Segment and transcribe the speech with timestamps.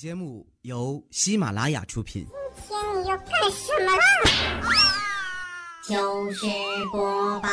[0.00, 2.26] 节目由喜马拉雅出品。
[2.66, 4.02] 今天你要干什么啦？
[5.82, 6.46] 糗事
[6.90, 7.48] 播报。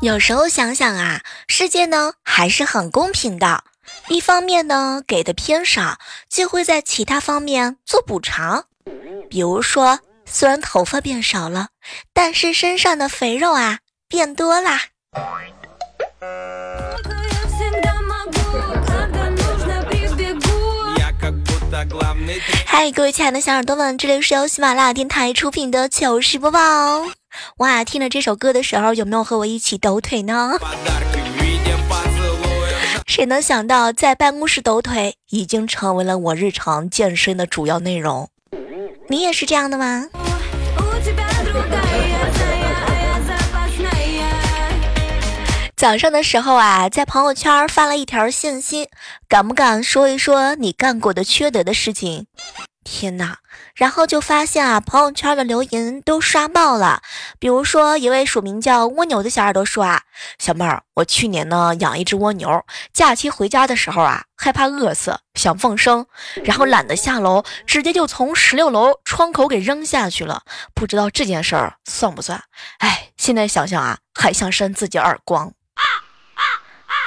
[0.00, 3.64] 有时候想想啊，世界呢还是很公平的。
[4.06, 5.98] 一方面呢给的偏少，
[6.28, 8.64] 就会在其他方面做补偿。
[9.28, 11.68] 比如说，虽然头发变少了，
[12.12, 14.80] 但是身上的肥肉啊变多啦。
[22.64, 27.04] 嗨，各位亲爱的小耳朵们，这里是由喜马拉雅电台出品的糗事播报。
[27.58, 30.58] 哇，听了这首歌的时候，有没有和我一起抖腿呢？
[33.18, 38.28] 谁能想到，在办公室抖腿已经成为了我日常健身的主要内容？
[39.08, 40.06] 你也是这样的吗？
[45.76, 48.88] 早上的时候啊，在朋友圈发了一条信息，
[49.28, 52.26] 敢不敢说一说你干过的缺德的事情？
[52.90, 53.36] 天哪！
[53.74, 57.02] 然后就发现啊，朋友圈的留言都刷爆了。
[57.38, 60.04] 比如说，一位署名叫蜗牛的小耳朵说啊
[60.40, 62.64] ：“小妹儿，我去年呢养一只蜗牛，
[62.94, 66.06] 假期回家的时候啊，害怕饿死，想放生，
[66.42, 70.42] 然后懒得下楼，直接就从十六楼窗口给扔下去了。
[70.72, 72.42] 不知道这件事儿算不算？
[72.78, 75.52] 哎，现在想想啊，还想扇自己耳光。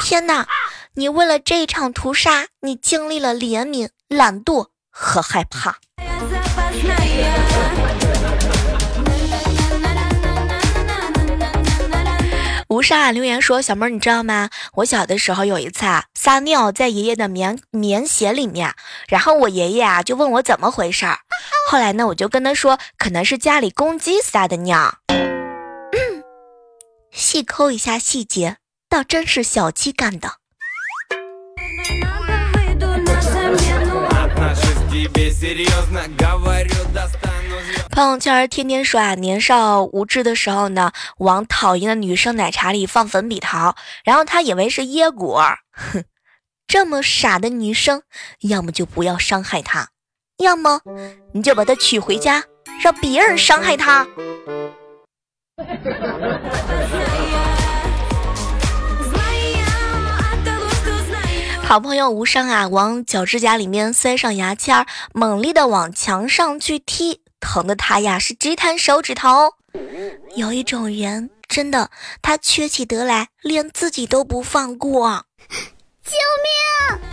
[0.03, 0.47] 天哪！
[0.93, 5.77] 你为了这一场屠杀，你经历了怜悯、懒惰和害怕。”
[12.69, 14.49] 吴莎留言说：“小妹儿，你知道吗？
[14.75, 18.73] 我小的时候有一次啊，撒尿在爷爷的棉棉鞋里面，
[19.09, 21.19] 然后我爷爷啊就问我怎么回事儿。
[21.69, 24.99] 后来呢，我就跟他说，可能是家里公鸡撒的尿。
[25.07, 26.23] 嗯
[27.11, 28.55] 细抠一下细节，
[28.87, 30.35] 倒真是小鸡干的。”
[37.89, 45.43] 朋友圈天天说啊，年少无知的时候呢，往讨厌的女生奶茶里放粉笔桃，然后他以为是椰果。
[45.71, 46.03] 哼，
[46.67, 48.03] 这么傻的女生，
[48.41, 49.89] 要么就不要伤害她，
[50.37, 50.81] 要么
[51.33, 52.43] 你就把她娶回家，
[52.81, 54.07] 让别人伤害她。
[61.71, 69.53] 好朋友无伤啊，往脚指甲里面塞上牙签儿，猛力的往墙上去踢，疼的他呀是直弹手指头。
[70.35, 71.89] 有一种人，真的，
[72.21, 75.23] 他缺起德来，连自己都不放过。
[76.03, 76.17] 救
[76.99, 77.10] 命！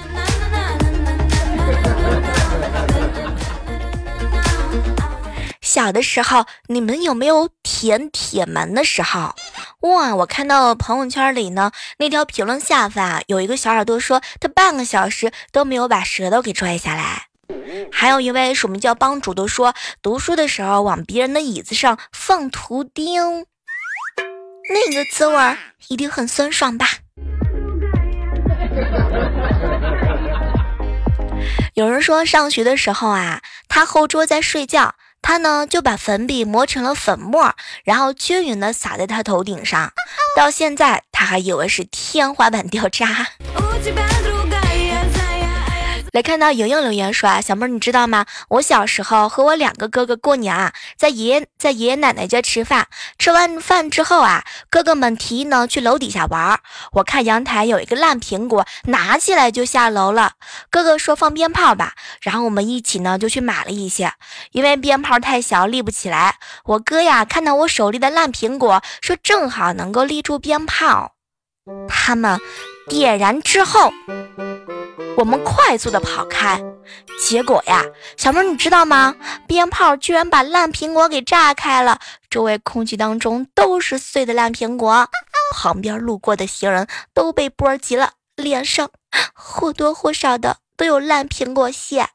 [5.68, 9.34] 小的时候，你们有没有舔铁门的时候？
[9.80, 10.14] 哇！
[10.16, 17.26] 我看到朋友圈里呢，那条评论下方有一个小耳朵说，他半个小时都没有把舌头给拽下来。
[17.92, 23.44] 还有一位署名叫帮主的说，读书的时候往别人的椅子上放图钉，
[24.72, 25.56] 那个滋味
[25.88, 26.86] 一定很酸爽吧？
[31.74, 34.94] 有人说上学的时候啊，他后桌在睡觉。
[35.20, 39.92] 他呢就把粉笔磨成了粉末，然后均匀的撒在他头顶上。
[40.36, 43.26] 到现在他还以为是天花板掉渣。
[46.12, 48.24] 来看到莹莹留言说啊，小妹儿你知道吗？
[48.48, 52.88] 我小时候和我两个哥哥过年啊，在爷爷在爷爷奶奶家吃饭，
[53.18, 56.60] 吃完饭之后啊，哥哥们提议呢去楼底下玩儿。
[56.92, 60.32] 我看阳台有一个烂苹果，拿起来就下楼了。
[60.70, 61.92] 哥哥说放鞭炮吧，
[62.22, 64.12] 然后我们一起呢就去买了一些，
[64.52, 66.36] 因为鞭炮太小立不起来。
[66.64, 71.12] 我哥呀看到我手里的烂苹果，说正好能够立住鞭炮。
[71.86, 72.40] 他们
[72.88, 73.92] 点燃之后。
[75.18, 76.62] 我们快速的跑开，
[77.20, 77.82] 结果呀，
[78.16, 79.16] 小妹你知道吗？
[79.48, 81.98] 鞭炮居然把烂苹果给炸开了，
[82.30, 85.08] 周围空气当中都是碎的烂苹果，
[85.52, 88.90] 旁边路过的行人都被波及了，脸上
[89.34, 92.06] 或多或少的都有烂苹果屑。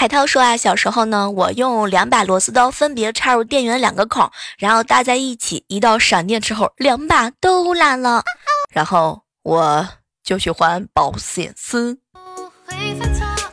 [0.00, 8.22] 海涛说啊，小时候呢，我用两把螺丝刀分别插入电源两个孔，然后搭在一起，一道闪电之后，两把都烂了，
[8.70, 9.88] 然后我
[10.22, 11.98] 就去还保险丝。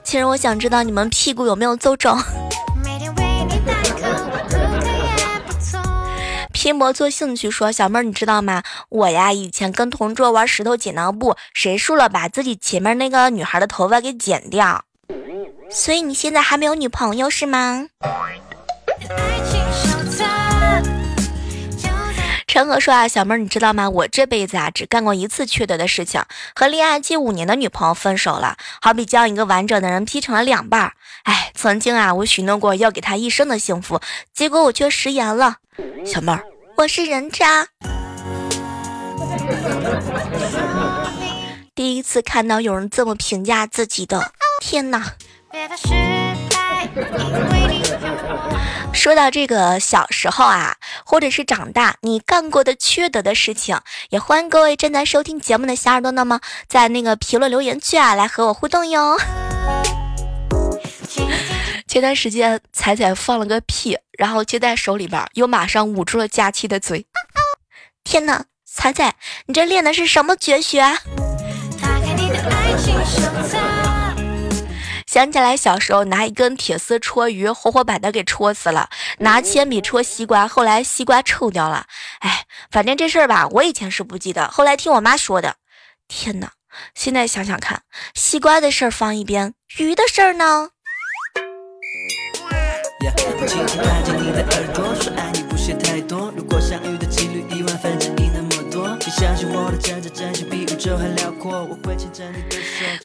[0.04, 2.16] 其实我想知道你们屁股有没有揍肿。
[6.54, 8.62] 拼搏做兴趣说：“小妹儿，你知道吗？
[8.90, 14.84] 我呀，以前跟同桌玩石头剪刀布，谁输了把自己前面那个女孩的头发给剪掉。
[15.70, 17.88] 所以你现在还没有女朋友是吗？”
[22.48, 23.90] 陈和说啊，小妹儿，你知道吗？
[23.90, 26.24] 我这辈子啊，只干过一次缺德的事情，
[26.56, 28.56] 和恋爱近五年的女朋友分手了。
[28.82, 30.94] 好比将一个完整的人劈成了两半儿。
[31.24, 34.00] 哎，曾经啊，我许诺过要给他一生的幸福，
[34.34, 35.58] 结果我却食言了。
[36.06, 36.46] 小妹儿，
[36.78, 37.68] 我是人渣。
[41.76, 44.32] 第一次看到有人这么评价自己的，
[44.62, 45.14] 天哪！
[48.94, 53.78] 说到这个小时候啊，或者是长大，你干过的缺德的事情，
[54.10, 56.40] 也欢迎各位正在收听节目的小耳朵，那么
[56.70, 59.18] 在那个评论留言区啊，来和我互动哟。
[61.90, 67.06] 前段时间彩彩放了个屁，然后接在手里边，又马上捂住了佳期的嘴。
[68.06, 69.16] 天哪，彩彩，
[69.48, 70.82] 你这练的是什么绝学？
[72.50, 73.58] 爱情手册
[75.08, 78.90] 想起来小时候拿一根铁丝戳鱼，活活把它给戳死了；
[79.20, 81.86] 拿铅笔戳西瓜，后来西瓜臭掉了。
[82.20, 85.56] 哎，反正这事儿吧，我以前是不记得，后来听我妈说的。
[86.10, 86.52] 天哪，
[86.94, 87.84] 现在想想看，
[88.14, 90.70] 西瓜的事儿放一边，鱼的事儿呢？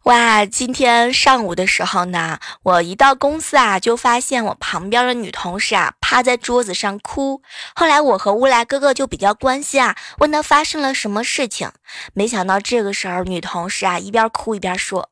[0.05, 7.43] 哇，今天上午的时候呢，我一到公司啊，就发现我旁边的女同事啊趴在桌子上哭。
[7.75, 11.71] 后来我和乌来哥哥就比较关心啊，问他发生了什么事情。
[12.15, 15.11] 没想到这个时候，女同事啊一边哭一边说：“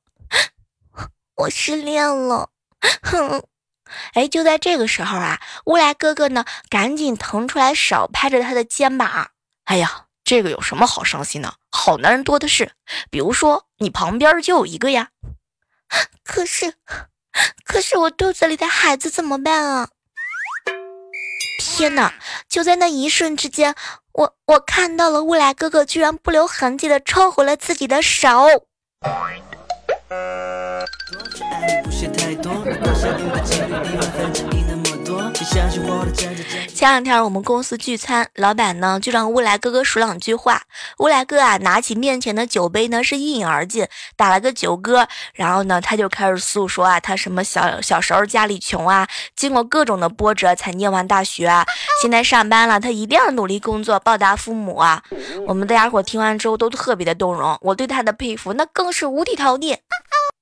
[1.36, 2.50] 我失恋了。”
[3.02, 3.42] 哼，
[4.14, 9.30] 哎，就在这个时候啊，乌来哥哥呢赶紧腾出来手拍着他的肩膀
[9.64, 11.54] ：“哎呀。”这个有什么好伤心的？
[11.70, 12.72] 好男人多的是，
[13.10, 15.10] 比如说你旁边就有一个呀。
[16.24, 16.74] 可是，
[17.64, 19.88] 可是我肚子里的孩子怎么办啊？
[21.58, 22.12] 天哪！
[22.48, 23.74] 就在那一瞬之间，
[24.12, 28.46] 我我看到了未来哥哥居然不留痕迹的抽回了自己的手。
[36.74, 40.62] 前两天我们公司聚餐，老板呢就让乌来哥哥说两句话。
[40.98, 45.08] 乌来哥啊，拿起面前的酒杯呢，是一饮而尽，打了个酒嗝。
[45.32, 51.64] 然后呢，他就开始诉说啊，他什么小小时候家里穷啊，经过各种的波折才念完大学啊，
[52.02, 55.02] 现在上班了，他一定要努力工作报答父母啊。
[55.46, 59.78] 我们大家伙听完之后都特别的动容，我对他的佩服那更是无地陶地，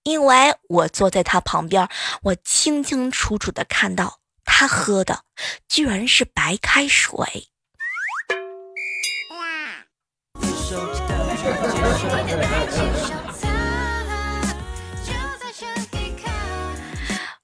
[0.02, 1.88] 因为我坐在他旁边，
[2.22, 4.18] 我清清楚楚的看到。
[4.46, 5.20] 他喝的
[5.68, 7.48] 居然是白开水。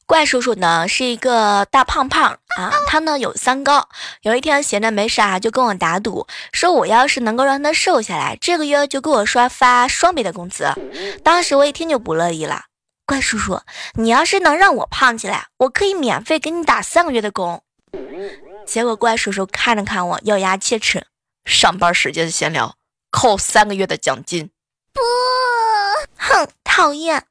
[0.07, 3.89] 怪叔叔呢是一个大胖胖啊，他呢有三高。
[4.21, 10.71] 有一天闲着没事啊，就跟我打赌，说我要是能够让他瘦下来，这个月就给我刷发双倍的工资。
[11.25, 12.65] 当时我一听就不乐意了。
[13.05, 13.61] 怪叔叔，
[13.95, 17.63] 你要是能让我胖起来，我可以免费给你打三个月的工。
[18.65, 21.07] 结果怪叔叔看了看我，咬牙切齿：
[21.45, 22.77] 上班时间闲聊，
[23.11, 24.51] 扣三个月的奖金。
[24.95, 25.01] 不，
[26.17, 27.27] 哼，讨厌。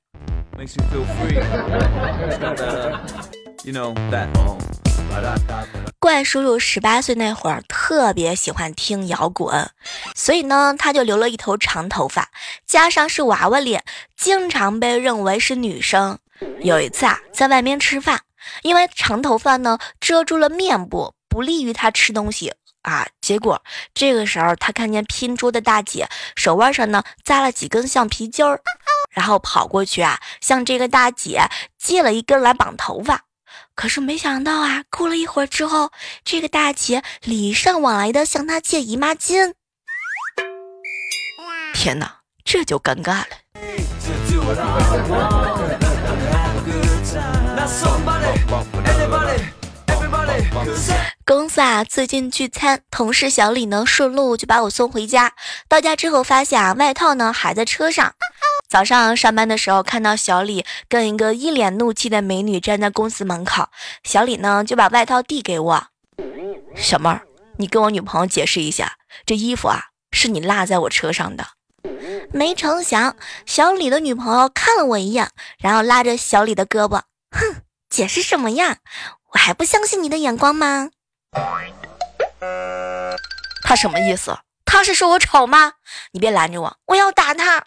[5.99, 9.69] 怪叔叔十八岁那会儿特别喜欢听摇滚，
[10.15, 12.29] 所以呢，他就留了一头长头发，
[12.65, 13.83] 加上是娃娃脸，
[14.17, 16.17] 经常被认为是女生。
[16.61, 18.21] 有一次啊，在外面吃饭，
[18.63, 22.51] 因为长头发呢遮住了面部，不利于他吃东西
[22.81, 23.07] 啊。
[23.21, 23.61] 结果
[23.93, 28.59] 这个时候，他看见拼桌的大姐手腕上呢扎了几根橡皮筋儿，
[29.11, 31.43] 然后跑过去啊，向这个大姐
[31.77, 33.25] 借了一根来绑头发。
[33.73, 35.91] 可是没想到啊，过了一会儿之后，
[36.23, 39.53] 这个大姐礼尚往来的向他借姨妈巾。
[41.73, 43.27] 天哪，这就尴尬了。
[51.25, 55.33] 公司啊，最近聚餐，同事小李呢顺路就把我送回家。
[55.69, 58.13] 到家之后发现啊，外套呢还在车上。
[58.71, 63.67] 早上上班的时候，看到小李跟一个一脸怒气的美女站在公司门口，
[64.01, 65.87] 小李呢就把外套递给我，
[66.73, 67.21] 小妹儿，
[67.57, 68.93] 你跟我女朋友解释一下，
[69.25, 71.45] 这衣服啊是你落在我车上的。
[72.31, 77.01] 没成想，小李的女朋友看了我一眼，然后拉着小李的胳膊，
[77.31, 78.77] 哼，解释什么呀？
[79.33, 80.91] 我还不相信你的眼光吗？
[83.65, 84.39] 他什么意思？
[84.63, 85.73] 他是说我丑吗？
[86.13, 87.65] 你别拦着我，我要打他。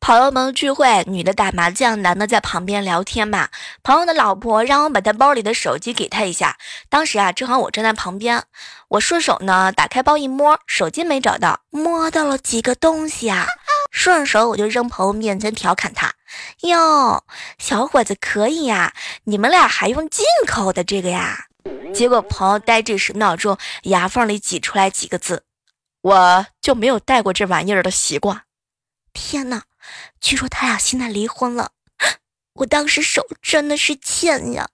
[0.00, 3.48] 朋友们聚会，女的打麻将，男的在旁边聊天嘛。
[3.82, 6.56] 朋友的老婆让我把他包里的手机给他一下。
[6.88, 8.44] 当时啊，正好我站在旁边，
[8.88, 13.46] 我顺手呢打开包一摸，手机没找到，摸到了几个东西啊。
[13.90, 16.12] 顺手我就扔朋友面前调侃他
[16.62, 17.24] ：“哟，
[17.58, 21.46] 小伙子可以呀，你们俩还用进口的这个呀？”
[21.94, 25.44] 结果朋友呆滞十秒钟，牙缝里挤出来几个字
[26.02, 28.42] ：“我就没有带过这玩意儿的习惯。”
[29.12, 29.62] 天哪！
[30.20, 31.70] 据说他俩现在离婚了，
[32.54, 34.68] 我当时手真的是欠呀。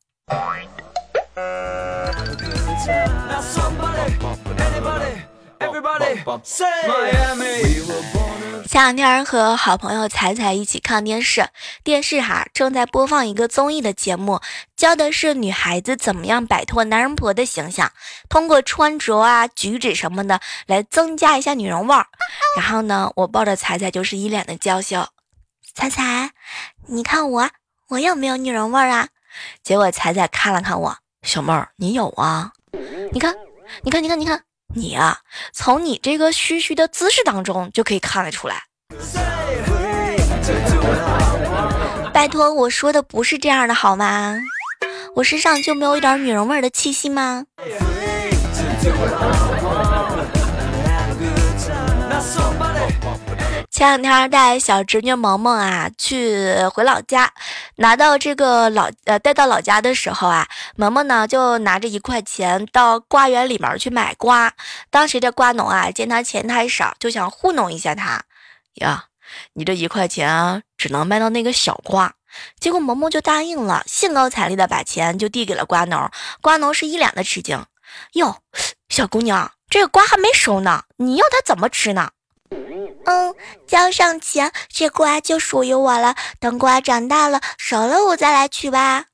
[8.67, 11.49] 前两天和好朋友彩彩一起看电视，
[11.83, 14.41] 电视哈正在播放一个综艺的节目，
[14.75, 17.93] 教的是女孩子怎么样摆脱男人婆的形象，
[18.29, 22.07] 通过穿着啊、举止什么的来增加一下女人味儿。
[22.57, 25.07] 然后呢，我抱着彩彩就是一脸的娇羞，
[25.75, 26.31] 彩彩，
[26.87, 27.51] 你看我，
[27.89, 29.09] 我有没有女人味儿啊？
[29.63, 32.53] 结果彩彩看了看我，小妹儿，你有啊？
[33.13, 33.35] 你看，
[33.83, 34.43] 你看，你看，你看。
[34.77, 35.19] 你啊，
[35.53, 38.63] 从你这个嘘嘘的姿势当中就可以看得出来。
[42.13, 44.37] 拜托，我说的不是这样的，好吗？
[45.15, 47.45] 我身上就没有一点女人味的气息吗？
[53.75, 57.33] 前两天带小侄女萌萌啊去回老家，
[57.75, 64.53] 拿到这个老呃带到老家的时候啊，萌萌呢就拿着一块钱到瓜园里面去买瓜。
[64.91, 68.23] 当时这瓜农啊见他钱太少，就想糊弄一下他
[68.75, 69.07] 呀，
[69.55, 72.15] 你这一块钱只能卖到那个小瓜。
[72.61, 76.09] 结果萌萌就答应了，兴高采烈的把钱就递给了瓜农。
[76.41, 77.67] 瓜农是一脸的吃惊，
[78.13, 78.37] 哟，
[78.89, 82.13] 小姑娘，这个瓜还没熟呢，你要它怎么吃呢？
[83.07, 83.35] 嗯，
[83.67, 86.15] 交上钱，这瓜就属于我了。
[86.41, 89.05] 等瓜长大了，熟了我再来取吧。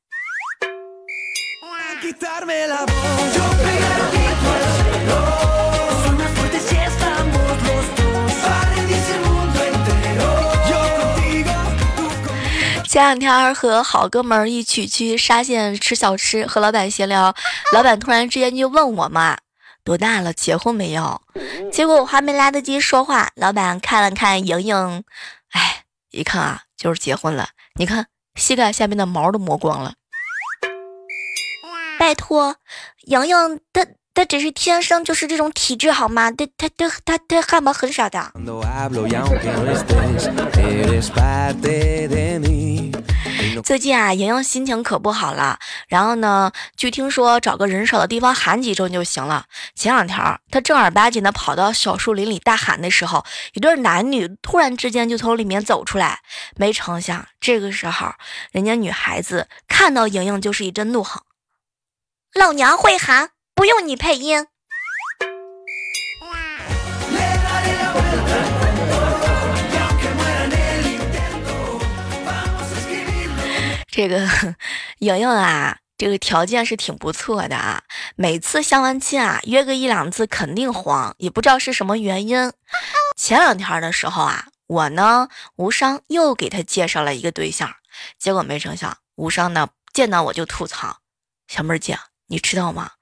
[12.88, 17.32] 前两天和好哥们一起去沙县吃小吃，和老板闲聊，
[17.72, 19.36] 老板突然之间就问我嘛。
[19.84, 20.32] 多大了？
[20.32, 21.20] 结婚没有？
[21.72, 25.04] 结果我还没来得及说话，老板看了看莹莹，
[25.52, 27.48] 哎，一看啊，就是结婚了。
[27.74, 29.94] 你看膝盖下面的毛都磨光了。
[31.98, 32.56] 拜托，
[33.02, 36.30] 莹莹她她只是天生就是这种体质好吗？
[36.30, 38.32] 她她她她她汗毛很少的。
[43.62, 45.58] 最近啊，莹莹心情可不好了。
[45.88, 49.46] 然后呢，据听说找个人少的地方喊几声就行了。
[49.74, 50.18] 前两天
[50.50, 53.24] 她正儿八经的跑到小树林里大喊的时候，
[53.54, 56.20] 一对男女突然之间就从里面走出来。
[56.56, 58.12] 没成想，这个时候
[58.52, 61.22] 人家女孩子看到莹莹就是一阵怒吼
[62.34, 64.46] ：“老娘会喊，不用你配音。”
[73.90, 74.26] 这个
[74.98, 77.82] 莹莹啊，这个条件是挺不错的啊。
[78.16, 82.52] 每次相完亲啊，约个一两次肯定黄，也不知道是什么原因。
[83.16, 87.74] 前两天的时候啊，我呢无伤又给他介绍了一个对象，
[88.18, 90.98] 结果没成想，无伤呢见到我就吐槽
[91.48, 91.98] ：“小妹儿姐，
[92.30, 92.92] 你知道吗？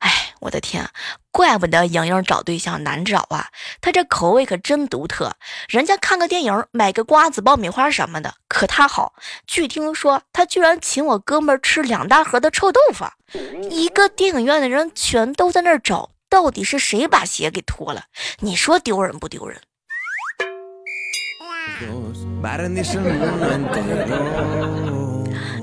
[0.00, 0.88] 哎，我的天！”
[1.30, 3.46] 怪不得莹莹找对象难找啊，
[3.80, 5.36] 她这口味可真独特。
[5.68, 9.14] 人家看个电影，买个瓜子、爆米花什么的，可她好。
[9.46, 13.04] 据听说，她居然请我哥们吃两大盒的臭豆腐。
[13.70, 18.06] 一个电影院的人全都在那儿找，到底是谁把鞋给脱了？
[18.40, 19.60] 你说丢人不丢人？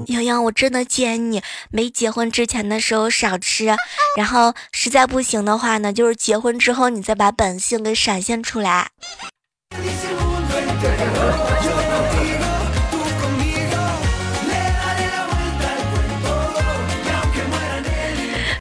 [0.07, 3.75] 洋洋，我真的建议你没结婚之前的时候少吃，
[4.17, 8.89] 然后实在不行的话呢，就是结婚之后你再把本性给闪现出来。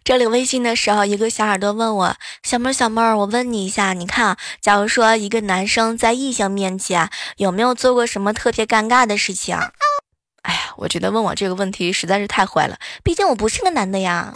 [0.02, 7.08] 这里微信的时候，一个小耳朵问我：“小妹儿，小妹儿，我问你一下，你看，假如说一个男生在异性面前
[7.38, 9.58] 有没有做过什么特别尴尬的事情？”
[10.44, 10.60] 哎呀。
[10.76, 14.34] 我觉得问我这个问题实在是太坏了，毕竟我不是个男的呀。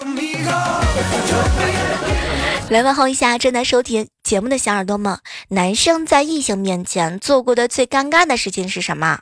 [2.70, 9.18] 来问候一下正在收听节目的小耳朵们，男生在异性面前做过的最尴尬的事情是什么？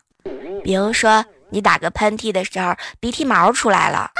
[0.62, 4.10] 比如说你打个喷嚏的时候鼻涕毛出来了，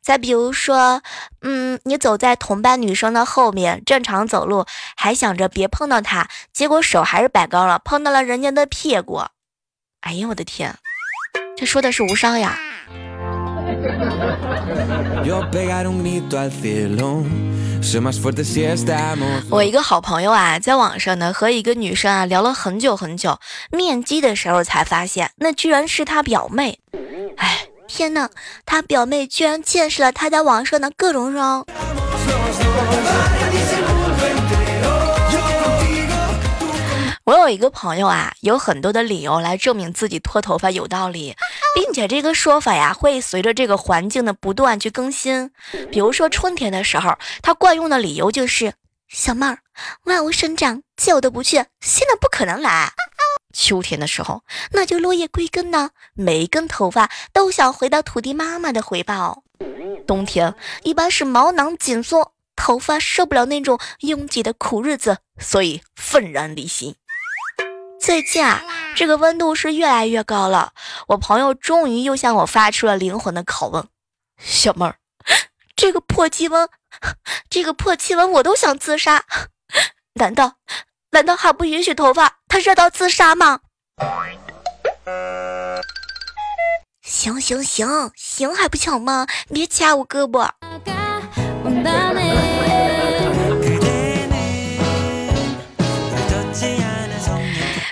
[0.00, 1.02] 再比如说，
[1.42, 4.64] 嗯，你走在同班女生的后面正常走路，
[4.96, 9.24] 还想着别碰到她，结果手还是摆高了，碰到了人家的屁股。
[10.00, 10.78] 哎呀，我的天，
[11.60, 12.58] 这说的是无伤呀。
[19.50, 23.38] 我一个好朋友啊，在网上呢和一个女生啊聊了很久很久，
[23.70, 26.78] 面基的时候才发现，那居然是他表妹。
[27.36, 28.30] 哎，天哪，
[28.64, 31.66] 他表妹居然见识了他在网上的各种伤。
[37.30, 41.36] 我有一个朋友啊，有很多的理由来证明自己脱头发有道理，
[41.76, 45.52] 并且这个说法呀会随着这个环境的不断去更新。
[45.92, 48.74] 比如说春天的时候，他惯用的理由就是
[49.08, 49.60] 小妹儿，
[50.06, 52.90] 万物生长，旧的不去，新的不可能来。
[53.54, 59.44] 秋天的时候，那就落叶归根呢，每一根头发都想回到土地妈妈的怀抱。
[60.04, 66.96] 冬天一般是毛囊紧缩，头发受不了那种拥挤的苦日子，所以愤然离心。
[68.00, 68.62] 最近啊，
[68.96, 70.72] 这个温度是越来越高了。
[71.08, 73.86] 我朋友终于又向我发出了灵魂的拷问
[74.40, 74.96] ：“小妹儿，
[75.76, 76.68] 这个破气温，
[77.50, 79.24] 这个破气温，我都想自杀。
[80.14, 80.54] 难道，
[81.10, 83.60] 难道还不允许头发它热到自杀吗？”
[87.02, 89.26] 行行行行，还不抢吗？
[89.52, 90.48] 别掐我胳膊。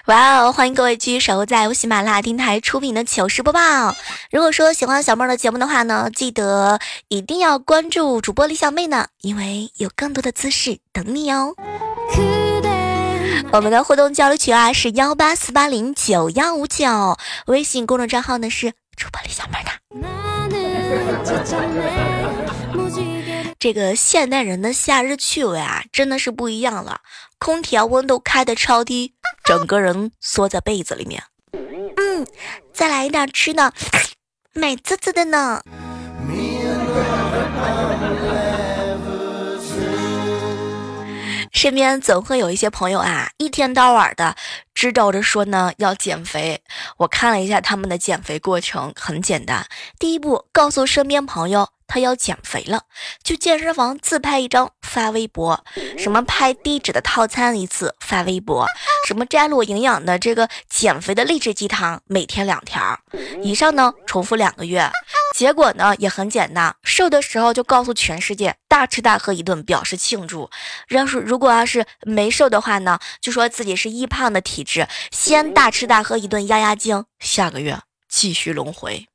[0.09, 0.53] 哇哦！
[0.53, 3.95] 欢迎各位继续守候在由喜马拉雅电台出品的糗事播报。
[4.31, 11.55] 如果说喜欢小妹儿的节目的话呢，记得一定要关注主播李小妹呢，因为有更多的姿势等你哦。
[13.53, 19.73] 我们的互动交流群啊是幺八四八零九幺五九，微信公众账号呢是主播李小妹的。
[23.61, 27.01] 这个现代人的夏日趣味啊，真的是不一样了。
[27.41, 31.25] 空调温度开的超低，整个人缩在被子里面。
[31.97, 32.25] 嗯，
[32.73, 33.73] 再来一点吃的，
[34.53, 35.61] 美滋滋的呢。
[41.51, 44.37] 身边总会有一些朋友啊，一天到晚的
[44.73, 46.63] 支招着说呢要减肥。
[46.99, 49.67] 我看了一下他们的减肥过程，很简单。
[49.99, 51.71] 第一步，告诉身边朋友。
[51.89, 52.83] 他要减肥了，
[53.25, 55.65] 去健身房自拍一张发微博，
[55.97, 58.67] 什么拍低脂的套餐一次发微博，
[59.07, 63.01] 什么摘录营养的这个减肥的励志鸡汤每天两条，
[63.43, 64.89] 以上呢重复两个月，
[65.35, 70.51] 结果呢也很简单，瘦的时候就告诉全世界大吃大喝一顿表示庆祝，
[70.91, 79.07] 要是如果要是没瘦的话呢，就说自己是易胖的体质，先大吃大喝一顿压压惊，下个月继续轮回。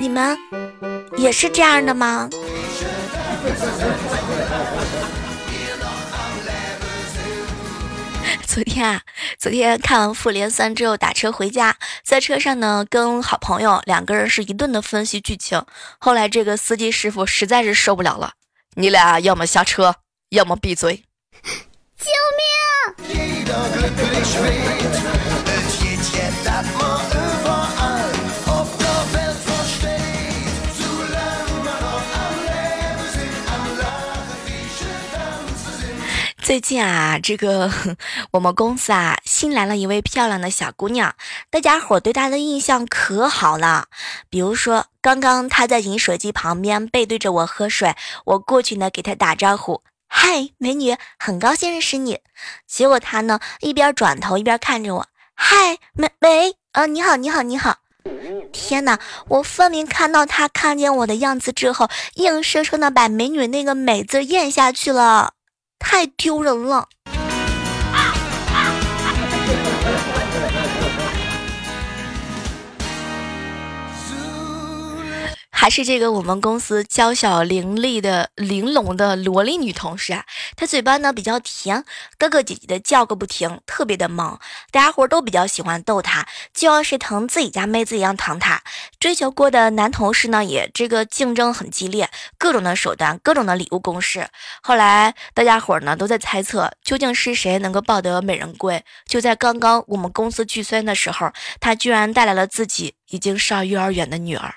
[0.00, 0.38] 你们
[1.16, 2.28] 也是这样的吗？
[8.46, 9.02] 昨天啊，
[9.38, 15.64] 昨天看完《复联三》之后打车回家，在车上呢，跟好朋友两个人是一顿的分析剧情。
[15.98, 18.32] 后来这个司机师傅实在是受不了了，
[18.74, 19.94] 你俩要么下车，
[20.30, 21.04] 要么闭嘴。
[21.98, 22.42] 救命！
[36.48, 37.70] 最近啊，这个
[38.30, 41.14] 我们公司啊新来了一位漂亮的小姑娘，
[41.50, 43.88] 大家伙对她的印象可好了。
[44.30, 52.20] 比如说，刚刚她在饮水机旁边背对着我喝水，我过去呢给她打招呼：“嗨，美女，很高兴认识你。”
[52.66, 55.06] 结果她呢一边转头一边看着我
[55.36, 57.76] ：“嗨，美美，啊，你好，你好，你好。”
[58.54, 65.34] 天哪，我分明看到她看见我的样子之后，硬生生的把美女那个美字咽下去了。
[65.78, 66.88] 太丢人了！
[75.60, 81.84] 还是这个我们公司娇小伶俐的玲珑的萝莉女同事啊，她嘴巴呢比较甜，
[82.16, 84.38] 哥哥姐姐的叫个不停，特别的萌，
[84.70, 88.62] 大家伙都比较喜欢逗她，就像是疼自己家妹子一样疼她。
[89.00, 94.28] 追求过的男同事呢，也这个竞争很激烈，各种的手段，各种的礼物攻势。
[94.62, 98.84] 后来大家伙呢都在猜测，究竟是谁能够抱得美人归？
[99.08, 104.54] 就在刚刚我们公司聚餐的时候，她居然带来了自己已经上幼儿园的女儿。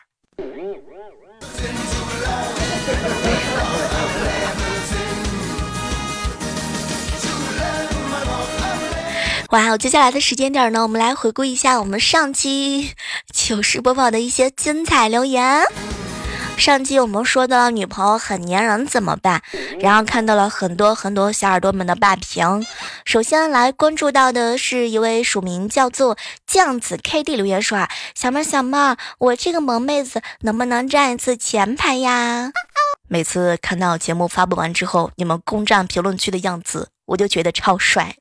[9.52, 12.94] 哇，接下来的时间点呢，我们来回顾一下我们上期
[13.36, 15.64] 糗事播报的一些精彩留言。
[16.58, 19.42] 上期我们说到了女朋友很粘人怎么办，
[19.82, 22.66] 然后看到了很多很多小耳朵们的霸屏。
[23.04, 32.52] 首先来关注到的是一位署名叫做酱子 K D 留言说啊，小妹小妹，我这个萌妹子能不能站一次前排呀？
[33.10, 38.16] 每次看到节目发布完之后，你们攻占评论区的样子，我就觉得超帅。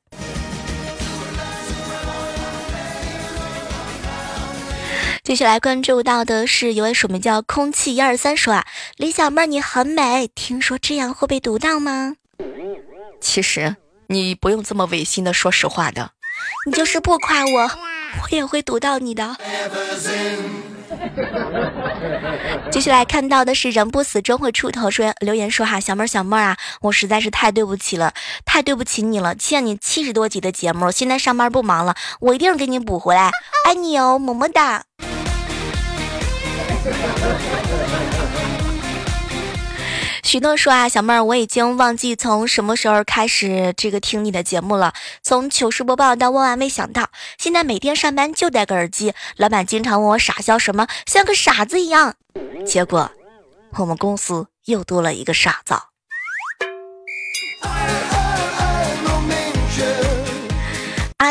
[5.23, 12.17] 接下来关注到的是一位署名叫空气一二三说啊，李小妹你很美，听说这样会被读到吗？
[13.21, 16.13] 其实你不用这么违心的说实话的，
[16.67, 17.71] 你就是不夸我，
[18.23, 19.37] 我也会读到你的。
[22.73, 33.31] 接下来看到的是人不死终会出头说留言说哈，小妹儿小妹儿啊，我实在是太对不起了，太对不起你了，欠你七十多集的节目，现在上班不忙了，我一定给你补回来，
[33.67, 34.85] 爱你哦，么么哒。
[40.23, 44.93] 许诺说啊，小妹儿，我已经忘记从什么时候开始这个听你的节目了。
[45.23, 49.13] 从糗事播报到万万没想到，现在每天上班就戴个耳机。
[49.37, 52.15] 老板经常问我傻笑什么，像个傻子一样。
[52.65, 53.11] 结果，
[53.79, 55.75] 我们公司又多了一个傻子。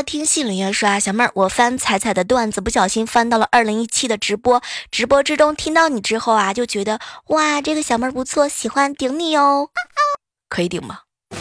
[0.03, 9.69] 听信里面说啊，小妹儿，我翻彩彩的段子，不小心翻到了二零一七的直播，直播之中听到你之后啊，就觉得哇，这个小妹儿不错，喜欢顶你哦，
[10.49, 10.99] 可以顶吗？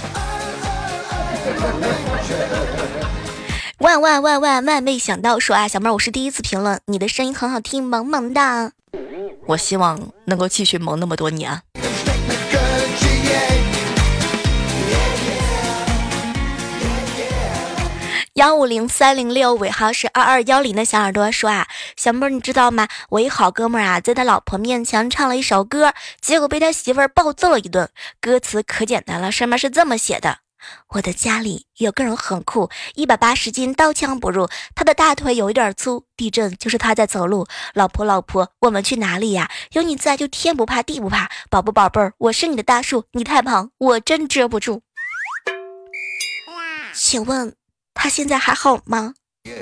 [3.78, 8.72] 万万万万万没想到说啊，小妹儿，我是第一次评论，你的声音很好听，萌萌的，
[9.46, 11.62] 我希望能够继续萌那么多年。
[18.38, 22.86] 幺五零三零六尾号是二二幺零的小耳朵说啊，小妹儿你知道吗？
[23.08, 27.90] 我一好哥们儿啊，在他老婆面前唱了一首歌，结果被他媳妇儿暴揍了一顿。
[28.20, 30.38] 歌词可简单了，上面是这么写的：
[30.90, 34.48] 我的家里有个人很酷，一百八十斤，刀枪不入。
[34.76, 37.48] 他的大腿有一点粗，地震就是他在走路。
[37.74, 39.50] 老婆老婆，我们去哪里呀？
[39.72, 41.28] 有你在就天不怕地不怕。
[41.50, 44.82] 宝宝宝贝儿，我是你的大树，你太胖，我真遮不住。
[46.94, 47.56] 请问？
[48.00, 49.14] 他现在还好吗？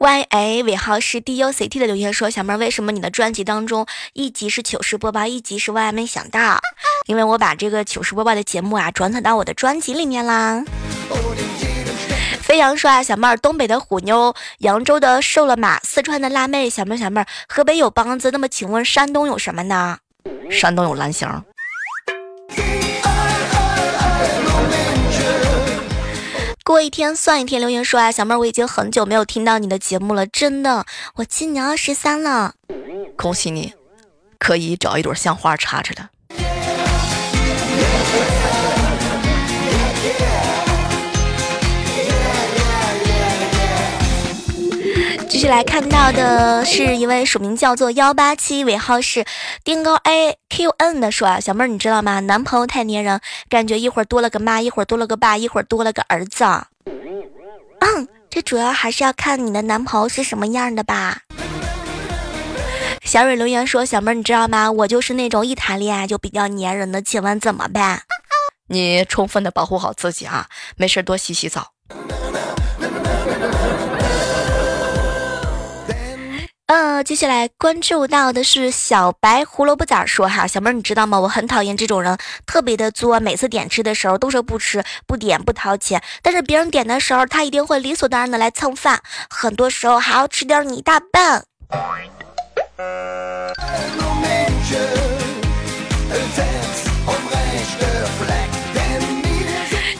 [0.00, 6.60] Y A 尾号是 D U C T 的留言说：“小妹，为什么你的专辑当中一集是糗事播报，一集是万万没想到？
[7.06, 10.62] 因为我把这个糗事播报的节目啊转载到我的专辑里面啦。”
[12.40, 19.98] 飞扬说：“啊，小妹儿，东北的虎妞，扬州的瘦了马，四川的辣妹，小妹小妹儿，河北有梆子，那么请问山东有什么呢？
[20.50, 21.44] 山东有蓝翔。”
[26.68, 32.56] 过一天算一天，留言说啊，小妹，我已经很久没有听到你的节目了，真的，我今年二十三了，
[33.16, 33.72] 恭喜你，
[34.38, 36.10] 可以找一朵香花插着了。
[45.38, 49.24] 继续来看到的是一位署名叫做幺八七，尾号是
[49.62, 52.18] 丁高 A Q N 的说啊，小妹儿你知道吗？
[52.18, 56.44] 男朋友太粘人，感觉一会儿多了个妈，一会儿多了个爸，一会儿多了个儿子。
[57.78, 61.18] 嗯，这主要还是要看你的男朋友是什么样的吧。
[63.04, 64.72] 小蕊留言说，小妹儿你知道吗？
[64.72, 68.00] 我就是那种一谈恋爱就比较粘人的，请问怎么办？
[68.66, 71.68] 你充分的保护好自己啊，没事多洗洗澡。
[77.02, 81.20] 接下来关注到的是小白胡萝卜仔说哈，小妹儿你知道吗？
[81.20, 91.44] 我很讨厌这种人，特别的作，每次点吃的时候都说不吃、不点、不掏钱，但是别人点的时候，他一定会理所当然的来蹭饭，很多时候还要吃掉你一大半。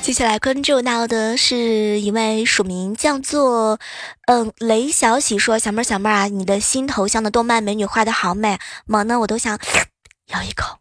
[0.09, 3.79] 接下来关注到的是一位署名叫做
[4.27, 9.59] 嗯雷小喜说小妹儿小妹儿啊，你的新头像的动漫美女画的好美，萌呢我都想
[10.33, 10.79] 咬一口。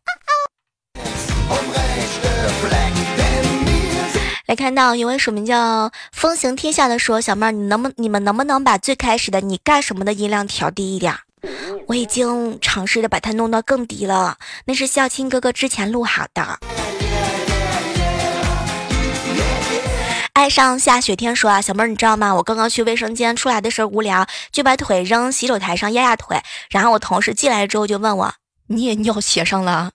[4.45, 11.13] 来看到一位署名叫风行天下的说小妹儿，你能不你们能不能把最开始的你干什么的音量调低一点？
[11.87, 16.59] 我已经尝试着把它弄到更低了，那是孝亲哥哥之前录好的。
[20.37, 22.35] 爱上下雪天说啊，小妹儿你知道吗？
[22.35, 28.31] 我刚刚去卫生间出来的时候无聊，就把腿扔洗手台上压压腿，然后我同事进来之后就问我，
[28.67, 29.89] 你也尿鞋上了？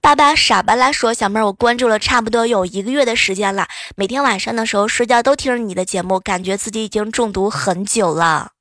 [0.00, 8.52] 爸爸傻巴拉说：“小妹儿，我关注了差不多有一个月的时间了，每天晚上的时候睡觉都听着你的节目，感觉自己已经中毒很久了。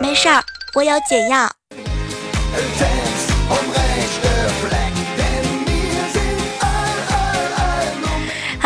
[0.00, 0.42] 没事儿，
[0.74, 1.52] 我有解药。”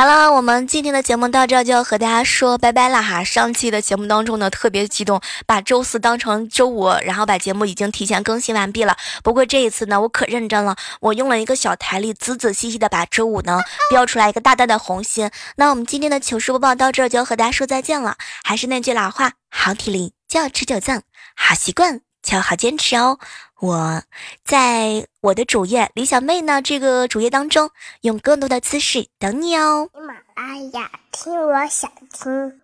[0.00, 3.22] 好了，我们今天的节目到这就要和大家说拜拜了哈。
[3.22, 8.96] 上期的节目当中呢，特别激动，把周四当成周五，然后把节目已经提前更新完毕了。
[9.22, 13.60] 不过这一次呢，我可认真了，我用了一个小台历，仔仔细细的把周五呢
[13.90, 15.30] 标出来一个大大的红心。
[15.56, 18.16] 那我们今天的糗事播报到这就要和大家说再见了。
[18.42, 21.02] 还是那句老话，好体力就要持久战，
[21.36, 23.18] 好习惯就要好坚持哦。
[23.60, 24.02] 我
[24.42, 27.70] 在我的主页李小妹呢这个主页当中，
[28.00, 29.88] 用更多的姿势等你哦。
[29.92, 32.59] 喜马拉雅听，我想听。